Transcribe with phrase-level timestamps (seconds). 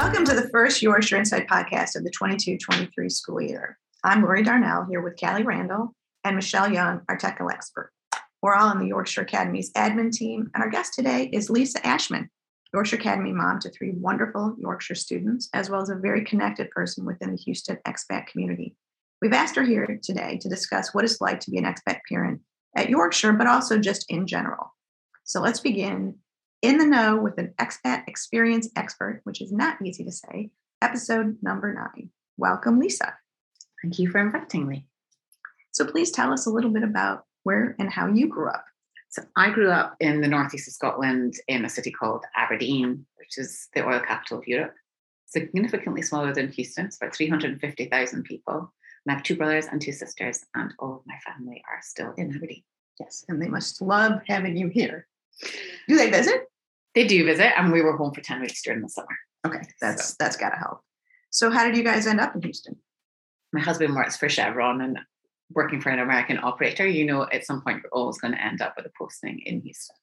[0.00, 3.76] Welcome to the first Yorkshire Insight podcast of the 22 23 school year.
[4.04, 5.92] I'm Lori Darnell here with Callie Randall
[6.22, 7.90] and Michelle Young, our technical expert.
[8.40, 12.30] We're all on the Yorkshire Academy's admin team, and our guest today is Lisa Ashman,
[12.72, 17.04] Yorkshire Academy mom to three wonderful Yorkshire students, as well as a very connected person
[17.04, 18.76] within the Houston expat community.
[19.20, 22.40] We've asked her here today to discuss what it's like to be an expat parent
[22.76, 24.72] at Yorkshire, but also just in general.
[25.24, 26.14] So let's begin
[26.62, 30.50] in the know with an expat experience expert, which is not easy to say,
[30.82, 32.10] episode number nine.
[32.36, 33.14] Welcome, Lisa.
[33.82, 34.86] Thank you for inviting me.
[35.72, 38.64] So please tell us a little bit about where and how you grew up.
[39.10, 43.38] So I grew up in the northeast of Scotland in a city called Aberdeen, which
[43.38, 44.74] is the oil capital of Europe.
[45.26, 48.72] Significantly smaller than Houston, it's about 350,000 people.
[49.06, 52.12] And I have two brothers and two sisters, and all of my family are still
[52.16, 52.64] in Aberdeen.
[52.98, 55.06] Yes, and they must love having you here.
[55.86, 56.47] Do they visit?
[56.98, 59.06] They do visit, and we were home for 10 weeks during the summer.
[59.46, 60.14] Okay, that's so.
[60.18, 60.80] that's gotta help.
[61.30, 62.74] So how did you guys end up in Houston?
[63.52, 64.98] My husband works for Chevron and
[65.52, 68.60] working for an American operator, you know at some point you're always going to end
[68.60, 69.94] up with a posting in Houston.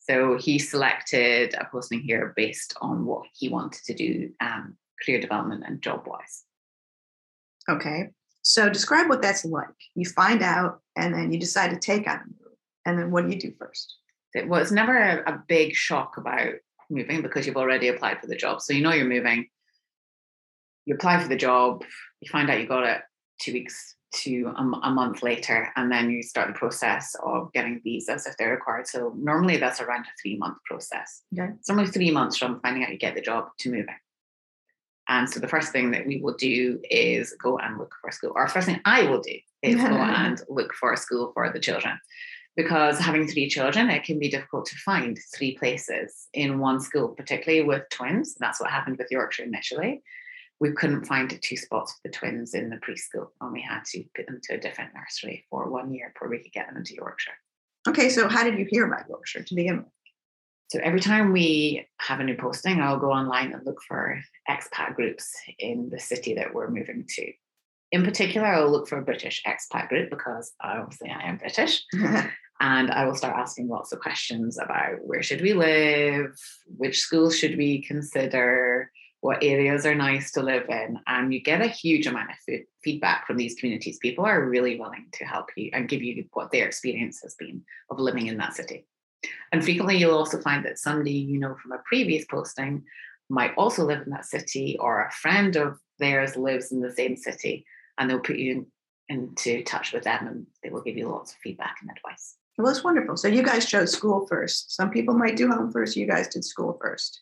[0.00, 5.20] So he selected a posting here based on what he wanted to do, um, career
[5.20, 6.46] development and job wise.
[7.68, 8.08] Okay.
[8.42, 9.68] So describe what that's like.
[9.94, 12.56] You find out and then you decide to take on a move.
[12.84, 13.99] And then what do you do first?
[14.34, 16.54] It was never a, a big shock about
[16.88, 18.60] moving because you've already applied for the job.
[18.60, 19.48] So you know you're moving.
[20.86, 21.84] You apply for the job,
[22.20, 23.02] you find out you got it
[23.40, 27.80] two weeks to a, a, month later, and then you start the process of getting
[27.84, 28.88] visas if they're required.
[28.88, 31.22] So normally that's around a three month process.
[31.32, 31.52] Okay.
[31.58, 33.94] It's normally three months from finding out you get the job to moving.
[35.08, 38.12] And so the first thing that we will do is go and look for a
[38.12, 38.32] school.
[38.34, 41.60] Or first thing I will do is go and look for a school for the
[41.60, 41.98] children.
[42.56, 47.08] Because having three children, it can be difficult to find three places in one school,
[47.08, 48.34] particularly with twins.
[48.38, 50.02] That's what happened with Yorkshire initially
[50.60, 54.04] we couldn't find two spots for the twins in the preschool and we had to
[54.14, 56.94] put them to a different nursery for one year before we could get them into
[56.94, 57.32] Yorkshire.
[57.88, 59.86] Okay, so how did you hear about Yorkshire to begin with?
[60.68, 64.94] So every time we have a new posting, I'll go online and look for expat
[64.94, 67.32] groups in the city that we're moving to.
[67.92, 71.84] In particular, I'll look for a British expat group because obviously I am British.
[72.60, 76.38] and I will start asking lots of questions about where should we live,
[76.76, 80.98] which schools should we consider, what areas are nice to live in.
[81.06, 83.98] And you get a huge amount of feedback from these communities.
[83.98, 87.62] People are really willing to help you and give you what their experience has been
[87.90, 88.86] of living in that city.
[89.52, 92.84] And frequently you'll also find that somebody you know from a previous posting
[93.28, 97.16] might also live in that city or a friend of theirs lives in the same
[97.16, 97.64] city
[98.00, 98.66] and they'll put you
[99.08, 102.66] into touch with them and they will give you lots of feedback and advice well
[102.66, 106.06] that's wonderful so you guys chose school first some people might do home first you
[106.06, 107.20] guys did school first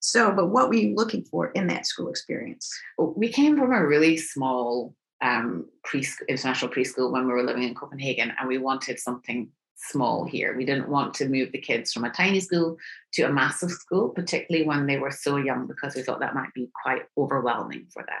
[0.00, 2.72] so, but what were you looking for in that school experience?
[2.98, 7.74] We came from a really small um, pre international preschool when we were living in
[7.74, 10.56] Copenhagen, and we wanted something small here.
[10.56, 12.78] We didn't want to move the kids from a tiny school
[13.12, 16.52] to a massive school, particularly when they were so young, because we thought that might
[16.54, 18.20] be quite overwhelming for them.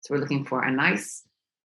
[0.00, 1.24] So we're looking for a nice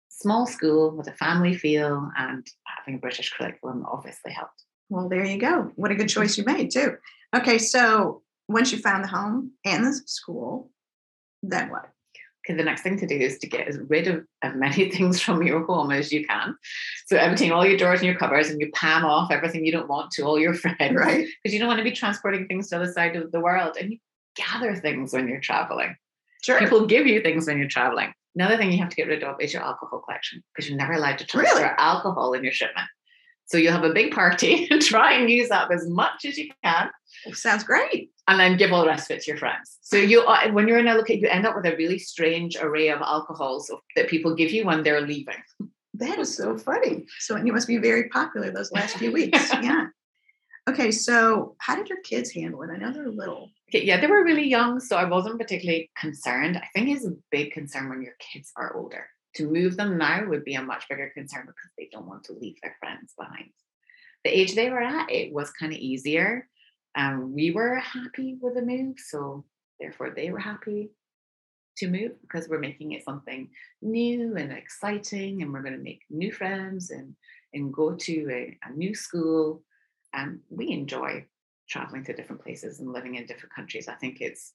[0.10, 4.64] small school with a family feel, and having a British curriculum obviously helped.
[4.90, 5.72] Well, there you go.
[5.76, 6.98] What a good choice you made, too.
[7.36, 10.72] Okay, so once you found the home and the school,
[11.44, 11.90] then what?
[12.46, 15.22] Okay, the next thing to do is to get as rid of as many things
[15.22, 16.56] from your home as you can.
[17.06, 19.90] So emptying all your drawers and your cupboards and you pan off everything you don't
[19.90, 20.96] want to all your friends.
[20.96, 21.28] Right.
[21.44, 23.78] Because you don't want to be transporting things to the other side of the world.
[23.80, 23.98] And you
[24.36, 25.96] gather things when you're traveling.
[26.44, 26.60] Sure.
[26.60, 28.14] People give you things when you're traveling.
[28.36, 30.94] Another thing you have to get rid of is your alcohol collection because you're never
[30.94, 31.70] allowed to transfer really?
[31.78, 32.88] alcohol in your shipment.
[33.48, 36.50] So you'll have a big party and try and use up as much as you
[36.64, 36.90] can.
[37.34, 38.12] Sounds great.
[38.28, 39.80] And then give all the rest of it to your friends.
[39.82, 42.90] So you, when you're in a look you end up with a really strange array
[42.90, 45.42] of alcohols that people give you when they're leaving.
[45.96, 47.08] That is so funny.
[47.18, 49.52] So you must be very popular those last few weeks.
[49.54, 49.88] yeah.
[50.70, 52.70] Okay, so how did your kids handle it?
[52.72, 53.50] I know they're little.
[53.70, 56.58] Okay, yeah, they were really young, so I wasn't particularly concerned.
[56.58, 60.26] I think it's a big concern when your kids are older to move them now
[60.26, 63.50] would be a much bigger concern because they don't want to leave their friends behind.
[64.24, 66.48] The age they were at, it was kind of easier.
[66.96, 68.96] And we were happy with the move.
[68.98, 69.46] So
[69.80, 70.90] therefore they were happy
[71.78, 73.50] to move because we're making it something
[73.82, 77.16] new and exciting and we're going to make new friends and
[77.54, 79.64] and go to a, a new school.
[80.14, 81.26] And we enjoy
[81.70, 83.88] traveling to different places and living in different countries.
[83.88, 84.54] I think it's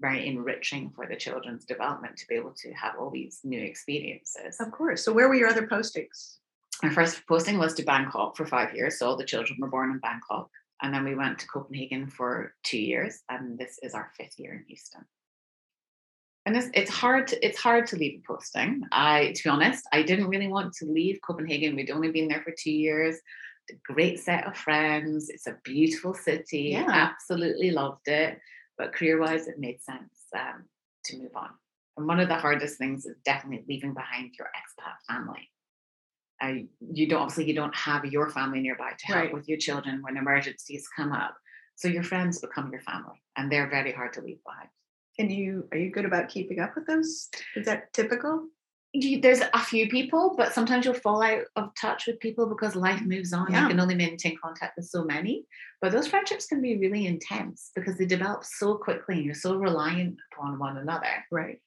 [0.00, 4.58] very enriching for the children's development to be able to have all these new experiences.
[4.58, 5.04] Of course.
[5.04, 6.36] So, where were your other postings?
[6.82, 8.98] My first posting was to Bangkok for five years.
[8.98, 10.48] So, all the children were born in Bangkok.
[10.82, 14.54] And then we went to Copenhagen for two years, and this is our fifth year
[14.54, 15.04] in Houston.
[16.46, 18.82] And it's, it's hard to, it's hard to leave a posting.
[18.90, 21.76] I to be honest, I didn't really want to leave Copenhagen.
[21.76, 23.16] We'd only been there for two years.
[23.70, 25.28] A great set of friends.
[25.28, 26.70] It's a beautiful city.
[26.72, 26.86] Yeah.
[26.88, 28.38] Absolutely loved it.
[28.78, 30.64] But career-wise, it made sense um,
[31.04, 31.50] to move on.
[31.96, 35.50] And one of the hardest things is definitely leaving behind your expat family.
[36.42, 39.32] Uh, you don't obviously you don't have your family nearby to help Right.
[39.34, 41.36] with your children when emergencies come up.
[41.76, 44.68] So your friends become your family, and they're very hard to leave behind.
[45.18, 47.28] And you are you good about keeping up with those?
[47.56, 48.46] Is that typical?
[48.92, 52.74] You, there's a few people, but sometimes you'll fall out of touch with people because
[52.74, 53.46] life moves on.
[53.50, 53.62] Yeah.
[53.62, 55.46] You can only maintain contact with so many.
[55.80, 59.56] But those friendships can be really intense because they develop so quickly and you're so
[59.56, 61.24] reliant upon one another.
[61.30, 61.60] Right.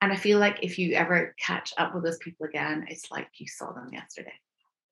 [0.00, 3.28] And I feel like if you ever catch up with those people again, it's like
[3.38, 4.32] you saw them yesterday.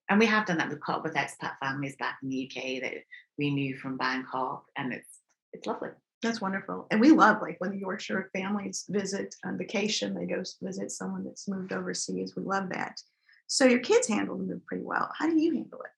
[0.09, 0.69] And we have done that.
[0.69, 2.93] We've caught up with expat families back in the UK that
[3.37, 5.19] we knew from Bangkok, and it's
[5.53, 5.89] it's lovely.
[6.23, 6.87] That's wonderful.
[6.89, 11.25] And we love like when the Yorkshire families visit on vacation, they go visit someone
[11.25, 12.35] that's moved overseas.
[12.35, 12.99] We love that.
[13.47, 15.11] So your kids handle the move pretty well.
[15.17, 15.91] How do you handle it?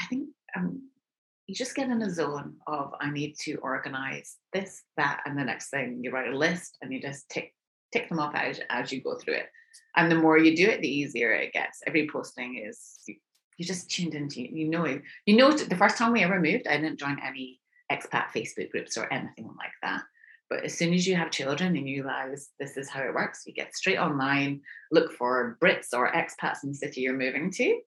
[0.00, 0.88] I think um,
[1.46, 5.44] you just get in a zone of I need to organize this, that, and the
[5.44, 6.00] next thing.
[6.02, 7.54] You write a list and you just tick
[7.92, 9.50] tick them off as, as you go through it.
[9.96, 11.82] And the more you do it, the easier it gets.
[11.86, 13.16] Every posting is you,
[13.58, 14.98] you just tuned into you know.
[15.26, 17.60] You know the first time we ever moved, I didn't join any
[17.92, 20.02] expat Facebook groups or anything like that.
[20.48, 23.44] But as soon as you have children and you realize this is how it works,
[23.46, 24.60] you get straight online,
[24.90, 27.80] look for Brits or expats in the city you're moving to,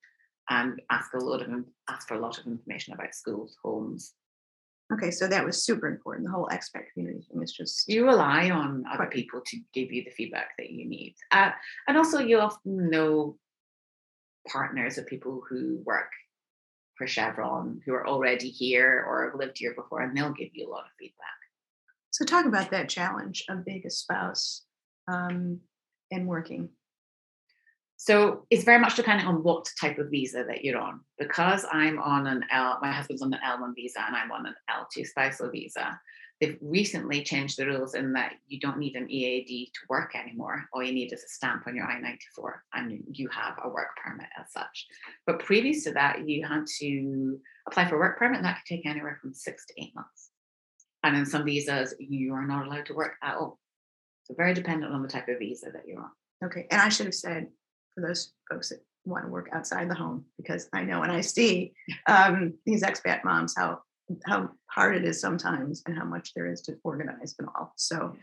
[0.50, 1.50] and ask a lot of
[1.90, 4.14] ask for a lot of information about schools, homes.
[4.94, 6.26] Okay, so that was super important.
[6.26, 10.04] The whole expat community thing is just You rely on other people to give you
[10.04, 11.52] the feedback that you need, uh,
[11.88, 13.38] and also you often know
[14.48, 16.12] partners of people who work
[16.98, 20.68] for Chevron who are already here or have lived here before, and they'll give you
[20.68, 21.28] a lot of feedback.
[22.12, 24.64] so talk about that challenge of being a spouse
[25.08, 25.60] um,
[26.12, 26.70] and working.
[27.98, 31.00] So it's very much dependent on what type of visa that you're on.
[31.18, 34.56] Because I'm on an L, my husband's on an L1 visa and I'm on an
[34.70, 36.00] L2 spousal visa.
[36.42, 40.66] They've recently changed the rules in that you don't need an EAD to work anymore.
[40.74, 44.28] All you need is a stamp on your I-94 and you have a work permit
[44.38, 44.88] as such.
[45.26, 48.76] But previous to that, you had to apply for a work permit and that could
[48.76, 50.32] take anywhere from six to eight months.
[51.04, 53.60] And in some visas, you are not allowed to work at all.
[54.24, 56.10] So very dependent on the type of visa that you're on.
[56.44, 57.48] Okay, and I should have said
[57.94, 61.22] for those folks that want to work outside the home because I know and I
[61.22, 61.74] see
[62.08, 63.82] um, these expat moms how
[64.26, 67.74] how hard it is sometimes and how much there is to organize and all.
[67.78, 68.16] So,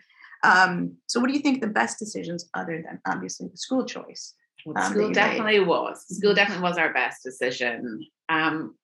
[0.45, 4.35] um, so what do you think the best decisions other than obviously the school choice?
[4.65, 5.15] Well, um, school you made.
[5.15, 6.07] definitely was.
[6.07, 6.37] School Mhm.
[6.37, 8.05] definitely was our best decision.
[8.29, 8.77] Um,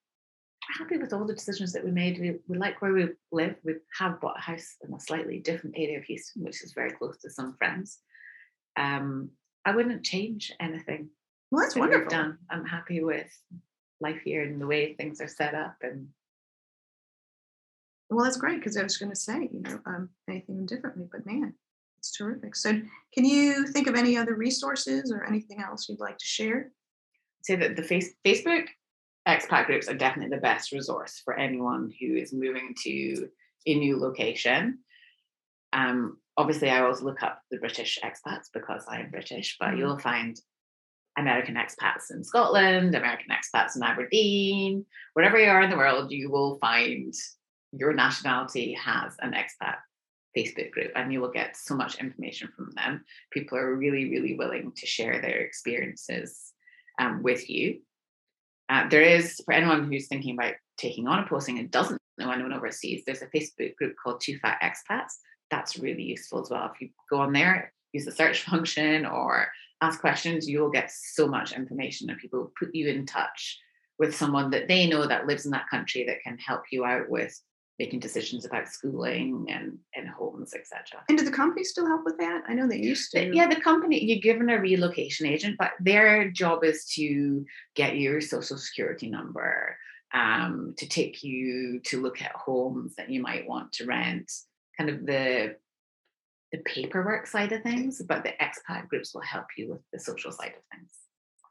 [0.76, 2.18] happy with all the decisions that we made.
[2.20, 3.56] We, we like where we live.
[3.64, 6.90] We have bought a house in a slightly different area of Houston, which is very
[6.90, 7.98] close to some friends.
[8.76, 9.30] Um,
[9.64, 11.10] I wouldn't change anything
[11.50, 12.10] Well, that's that wonderful.
[12.10, 12.38] done.
[12.50, 13.30] I'm happy with
[14.00, 15.76] life here and the way things are set up.
[15.82, 16.08] And
[18.10, 21.26] Well, that's great because I was going to say, you know, um, anything differently, but
[21.26, 21.54] man,
[21.98, 22.56] it's terrific.
[22.56, 22.70] So,
[23.12, 26.72] can you think of any other resources or anything else you'd like to share?
[27.42, 28.66] say that the face, Facebook
[29.28, 33.28] expat groups are definitely the best resource for anyone who is moving to
[33.66, 34.80] a new location.
[35.72, 39.78] Um, obviously, I always look up the British expats because I am British, but Mhm.
[39.78, 40.36] you'll find
[41.18, 46.30] American expats in Scotland, American expats in Aberdeen, wherever you are in the world, you
[46.30, 47.14] will find
[47.72, 49.76] your nationality has an expat
[50.36, 53.04] Facebook group, and you will get so much information from them.
[53.32, 56.52] People are really, really willing to share their experiences
[56.98, 57.80] um, with you.
[58.68, 62.30] Uh, there is, for anyone who's thinking about taking on a posting and doesn't know
[62.30, 65.14] anyone overseas, there's a Facebook group called Two Fat Expats.
[65.50, 66.70] That's really useful as well.
[66.74, 69.48] If you go on there, use the search function or
[69.80, 73.58] ask questions, you'll get so much information and people will put you in touch
[73.98, 77.08] with someone that they know that lives in that country that can help you out
[77.08, 77.40] with
[77.78, 81.04] making decisions about schooling and, and homes, etc.
[81.08, 82.42] And do the company still help with that?
[82.48, 83.34] I know they used to.
[83.34, 87.44] Yeah, the company, you're given a relocation agent, but their job is to
[87.76, 89.76] get your social security number,
[90.12, 94.30] um, to take you to look at homes that you might want to rent,
[94.76, 95.56] kind of the
[96.50, 100.32] the paperwork side of things, but the expat groups will help you with the social
[100.32, 100.90] side of things.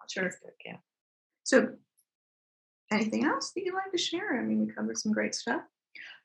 [0.09, 0.31] Sure.
[0.65, 0.77] Yeah.
[1.43, 1.69] So,
[2.91, 4.39] anything else that you'd like to share?
[4.39, 5.61] I mean, we covered some great stuff.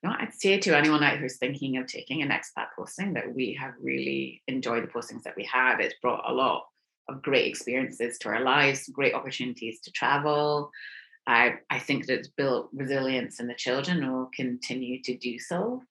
[0.02, 3.56] No, I'd say to anyone out who's thinking of taking an expat posting that we
[3.60, 5.80] have really enjoyed the postings that we had.
[5.80, 6.64] It's brought a lot
[7.08, 10.70] of great experiences to our lives, great opportunities to travel.
[11.26, 15.38] I, I think that it's built resilience in the children and will continue to do
[15.38, 15.82] so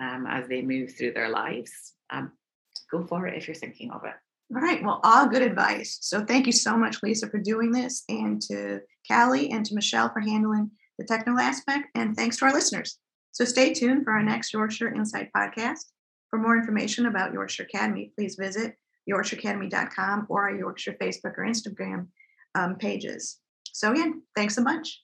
[0.00, 1.72] um, as they move through their lives.
[2.10, 2.32] Um,
[2.90, 4.14] go for it if you're thinking of it.
[4.54, 4.82] All right.
[4.82, 5.98] Well, all good advice.
[6.00, 10.12] So thank you so much, Lisa, for doing this, and to Callie and to Michelle
[10.12, 11.88] for handling the technical aspect.
[11.94, 12.98] And thanks to our listeners.
[13.34, 15.86] So stay tuned for our next Yorkshire Insight podcast.
[16.30, 18.76] For more information about Yorkshire Academy, please visit
[19.10, 22.06] yorkshireacademy.com or our Yorkshire Facebook or Instagram
[22.54, 23.40] um, pages.
[23.72, 25.00] So, again, thanks so much.